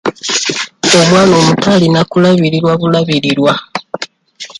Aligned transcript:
Omwana 0.99 1.33
omuto 1.41 1.67
ayina 1.75 2.01
kulabirirwa 2.11 2.71
bulabirirwa. 2.81 3.53